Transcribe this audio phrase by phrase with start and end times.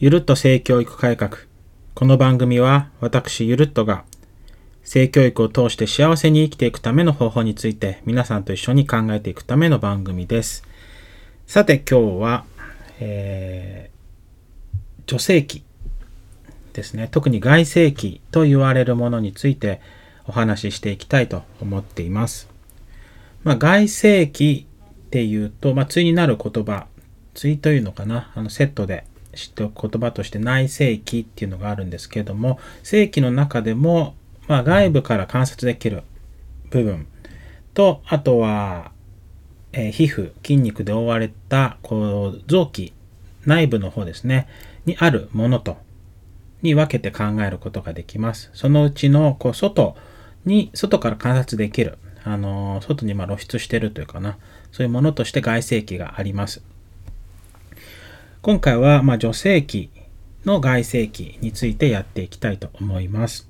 [0.00, 1.38] ゆるっと性教育改革。
[1.96, 4.04] この番組は私ゆるっとが
[4.84, 10.62] 性教育を通して幸せに生きていくための方法について皆さんと一緒に考えていくための番組です。
[11.48, 12.44] さて今日は、
[13.00, 13.98] えー
[15.08, 15.64] 女性器
[16.74, 17.08] ですね。
[17.10, 19.80] 特に外性器と言われるものについて
[20.26, 22.48] お話ししていきたいと思っています。
[23.42, 24.66] まあ、外性器
[25.06, 26.86] っていうと、まあ、対になる言葉、
[27.34, 29.04] 対というのかな、あのセットで
[29.34, 34.14] 知っておく言葉として内性器っていうのがあるんですけども、性器の中でも、
[34.46, 36.02] まあ、外部から観察できる
[36.70, 37.06] 部分
[37.74, 38.92] と、あとは、
[39.72, 42.92] えー皮膚、筋肉で覆われたこう臓器、
[43.44, 44.48] 内部の方ですね、
[44.86, 45.76] にあるものと、
[46.62, 48.50] に分けて考えることができます。
[48.54, 49.96] そのうちのこう外
[50.44, 54.38] に、外から観察できる、あのー外にま露出してるというかな、
[54.72, 56.62] そういうものとして外性器があります。
[58.40, 59.90] 今回はまあ女性器
[60.44, 63.48] の外性器についてやっていきたいと思います。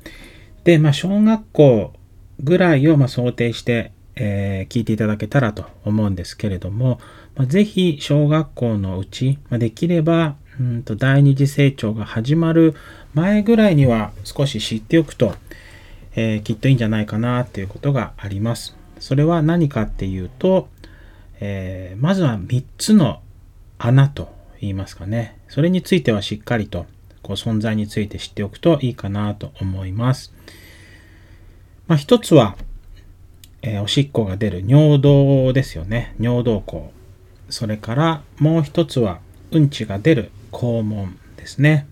[0.65, 1.93] で、まあ、小学校
[2.41, 7.01] ぐらいをまあ想定して、えー聞いていただけたらと思うんですけれども、
[7.37, 12.75] まあ、ぜひ小学校のうち、まあ、できればうんと第二次成長が始まる
[13.15, 15.35] 前ぐらいには少し知っておくと、
[16.17, 18.77] えーきっといいんじゃないかなっていうことがあります。
[18.99, 20.69] それは何かっていうと、
[21.41, 23.21] えーまずは3つの
[23.79, 25.39] 穴と言いますかね。
[25.49, 26.87] それについてはしっかりと
[27.23, 30.33] こう存在について知っておくといいかなと思います。
[31.87, 32.57] まあ、一つは、
[33.63, 36.15] えーおしっこが出る尿道ですよね。
[36.21, 36.91] 尿道口。
[37.49, 39.21] それからもう一つは
[39.51, 41.87] うんちが出る肛門ですね。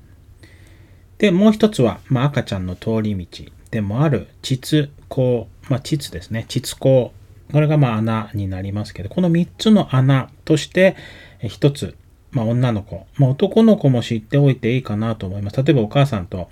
[1.18, 6.44] で、もう一つは、まあ、赤ちゃんの通り道でもある膣口、まあ、膣ですね。
[6.48, 7.12] 膣口。
[7.52, 10.96] これがまあ穴になりますけど、この3つの穴として、
[11.40, 11.96] え一つ、
[12.36, 15.62] まあ、女の子、まあ、男の子も知っておいていいかなと思います。
[15.62, 16.50] 例えばお母さんと、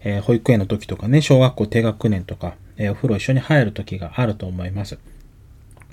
[0.00, 4.96] えー保育園の時とかね、小学校低学年とか、えーお風呂一緒に入る時があると思います。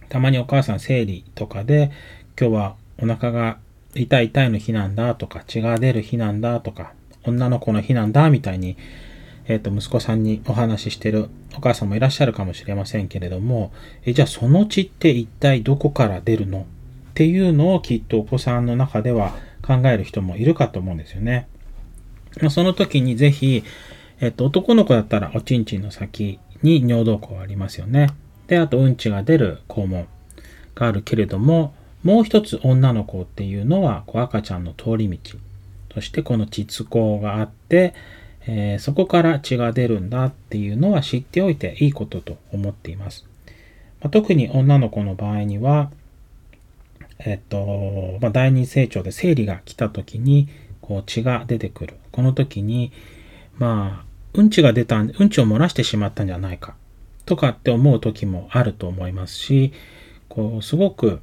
[0.10, 1.90] たまにお母さん生理とかで、
[2.40, 3.58] 今日はお腹が
[3.96, 6.94] 痛い痛いの日なんだとか、血が出る日なんだとか、
[7.26, 8.78] 女の子の日なんだみたいに、
[9.48, 13.72] えっ、と、息子さんにお話ししてるお母さんもいらっしゃるかもしれませんけれども、
[14.06, 16.68] えじゃあその血って一体どこから出るの
[17.12, 21.48] っていうのをきっとお子さんの中では考える人もいるかと思うんですよね。
[22.42, 23.66] まその時にぜひ、
[24.22, 28.08] えっと、男の子だったらおちんちんの先に尿道口ありますよね。
[28.48, 30.08] で、あとうんちが出る肛門
[30.74, 31.74] があるけれども、
[32.04, 35.38] もう一つ女の子っていうのはこう赤ちゃんの通り道
[35.90, 37.94] としてこの膣口があって、
[38.48, 43.26] えーそこから血が出るんだっていうのは知っておいていいことと思っています。
[44.00, 45.92] まあ特に女の子の場合には、
[47.26, 50.50] えっと、まあ、第二成長で生理が来た時に、
[50.82, 51.98] こう血が出てくる。
[52.12, 52.92] この時に、
[53.58, 56.76] まあ、うんちが出た、うんちを漏らしてしまったんじゃないか。
[57.26, 59.74] とかって思う時もあると思いますし、
[60.30, 61.20] こう、すごく、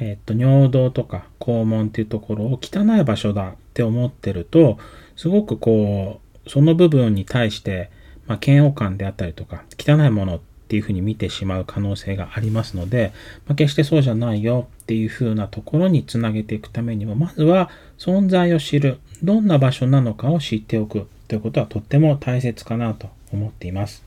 [0.00, 4.78] えっと、尿道とか肛門っていうところを汚い場所だって思ってると、
[5.16, 7.90] すごくこう、その部分に対して、
[8.26, 10.40] まあ、嫌悪感であったりとか、汚いものっ
[10.74, 13.12] ていうふうに見てしまう可能性がありますので、
[13.46, 24.02] まあ、決してそうじゃないよっていうふうなところにつなげていくためにも、まずは存在を知る、どんな場所なのかを知っておくということはとっても大切かなと思っています。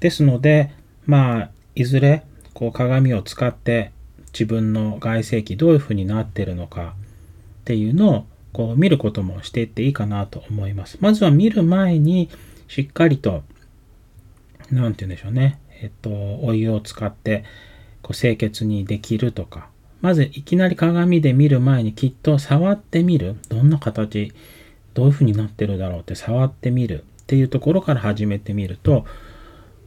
[0.00, 0.70] ですので、
[1.04, 2.24] まあ、いずれ、
[2.54, 3.90] こう鏡を使って
[4.32, 6.94] 自分の外性器どういうふうになってるのか
[7.60, 10.96] っていうのをこう見ることもしていっていいかなと思います。
[11.02, 12.30] まずは見る前に
[12.68, 13.42] しっかりと、
[14.70, 15.58] なんて言うんでしょうね。
[15.82, 16.10] えっと、
[16.42, 17.44] お湯を使って
[18.02, 19.68] こう清潔にできるとか、
[20.00, 23.36] まずいきなり鏡で見る前にきっと触ってみる。
[23.48, 24.32] どんな形、
[24.92, 27.04] どういうふうになってるだろうって触ってみる。
[27.22, 29.06] っていうところから始めてみると、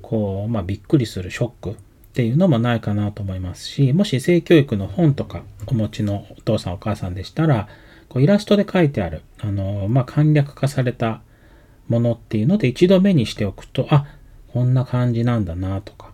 [0.02, 1.70] こう、まあ、びっくりするショック。
[1.72, 1.76] っ
[2.18, 7.68] ていうのもないかなと思いますし、もし性教育の本とかお持ちのお父さんお母さんでしたら、
[8.10, 11.22] こうイラストで書いてある、あの、まあ、簡略化された
[11.88, 14.08] ものっていうので一度目にしておくと、あ、
[14.54, 16.12] こんな感じなんだなとか。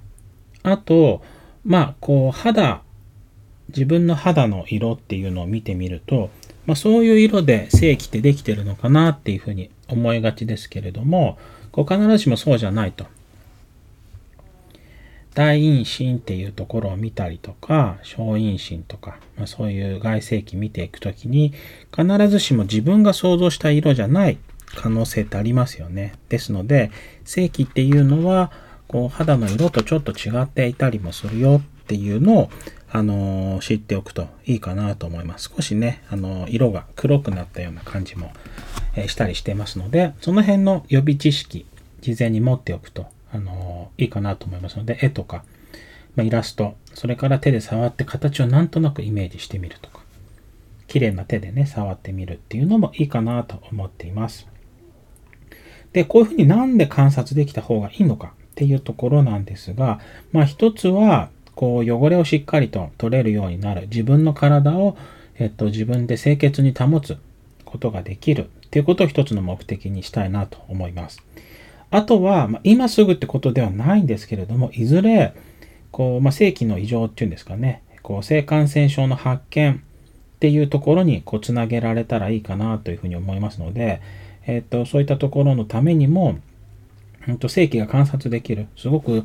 [0.63, 1.21] あと、
[1.65, 2.81] まあ、こう、肌、
[3.69, 6.30] 自分の肌の色っていうのを見てみると、
[6.65, 11.38] まあ、そういう色で正規ってできてるのかなっていうふうに思いがちですけれども、
[11.71, 13.06] こう必ずしもそうじゃないと。
[15.33, 21.53] 大陰唇っていうところを見たりとか、小陰唇とか、まあ、そういう外性器見ていくときに、
[21.95, 24.38] 必ずしも自分が想像した色じゃない
[24.75, 26.16] 可能性ってありますよね。
[26.30, 26.92] ですので、
[27.24, 28.52] 性器っていうのは、
[28.88, 32.50] こう肌の色とちょっと違っていたりもするよっていうのを、
[32.96, 35.50] あの知っておくといいかなと思います。
[35.56, 38.31] 少しね、あの色が黒くなったような感じも、
[38.96, 41.66] えしたりしてますので、その辺の予備知識、
[42.02, 45.44] 事前に持っておくと、あのいいかなと思いますので、絵とか、
[46.16, 50.02] ま、イラスト、それから手で触って形をなんとなくイメージしてみるとか、
[50.88, 54.48] 綺麗な手でね、触ってみるっていうのもいいかなと思っています。
[55.94, 60.00] で、こういうふうになんで観察できた方がいいのかっていうところなんですが、
[60.31, 63.81] まあ一つは、こう汚れをしっかりと取れるようになる。
[63.84, 64.98] 自分の体を、
[65.38, 67.18] えっと、自分で清潔に保つ
[67.63, 71.22] ことができるっていうことを一つの目的にしたいなと思います。
[71.92, 75.34] あとは、まあ、今すぐってことではないんですけれども、いずれ、
[75.92, 79.84] こう、まあ、正規の異常っていうんですかね、こう、性感染症の発見
[80.44, 84.01] っていうところに、こう、つなげられたらいいかなというふうに思いますので、
[84.45, 86.38] えっと、そういったところのためにも、
[87.30, 88.68] うんと、正規が観察できる。
[88.75, 89.24] すごく、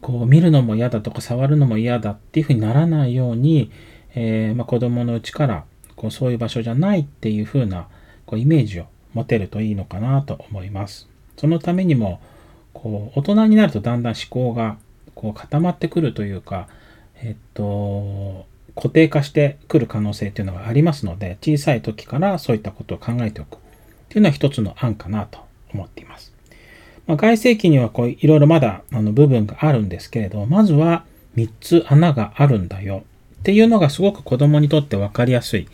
[0.00, 3.70] こう見るのも嫌だとか触るのも嫌だっていうふうにならないように、
[4.16, 5.64] えー、まあ、子供のうちから
[5.94, 7.88] こうそういう場所じゃないっていうふうな
[8.26, 11.08] こうイメージを持てるといいのかなと思います。
[11.36, 12.20] そのためにも
[12.72, 14.78] こう大人になるとだんだん思考が
[15.14, 16.68] こう固まってくるというか、
[17.22, 18.46] えっと、
[18.76, 23.58] 固定化してくる可能性っていうのがありますので小さい時からそういったことを考えておくっ
[24.10, 25.40] ていうのは一つの案かなと
[25.72, 26.32] 思っています。
[27.06, 31.04] まあ、外性器にはこういろいろまだあの部分があるんですけれど、まずは
[31.36, 33.04] 3つ穴があるんだよ
[33.40, 35.68] っていうのがすごく子供にとって分かりやすい、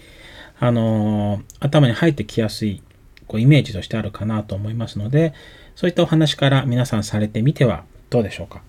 [0.59, 2.83] あのー、頭に入ってきやすい
[3.27, 5.33] こうイメージとしてあるかなと思いますので、
[5.75, 8.63] そういったお話から皆さんされてみてはどうでしょうか。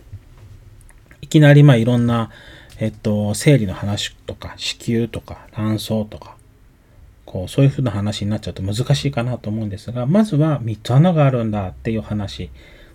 [1.21, 2.31] いきなりまあいろんな、
[2.79, 6.35] えっと、生理の話とか、子宮とか、卵巣とか、
[7.25, 12.49] こう、そういうふうな話になっちゃうと難しいかなと思うんですが、まずは3つ穴があるんだっていう話、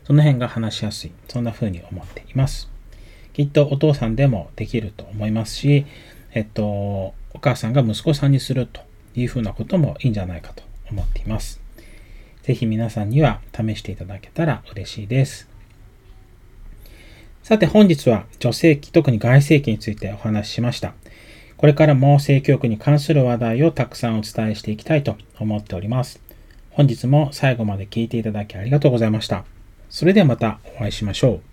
[0.05, 2.69] その辺が話しやすい、そんなふうに思っています。
[3.35, 5.87] きっとお父さんでもできると思いますし、
[6.33, 8.81] えっと、お母さんが息子さんにすると
[9.15, 11.61] いうふうなこともいいんじゃないかと思っています。
[12.43, 15.48] ぜひ皆さんには試していただけたら嬉しいです。
[17.49, 20.93] さて本日は女性器、特に外性器についてお話ししました。
[21.57, 26.21] これからも性教育に関する話題をたくさんお伝えしていきたいと思っております。
[26.73, 29.47] 本日も最後まで聞いていただきありがとうございました。
[29.89, 31.48] それではまたお会いしましょう。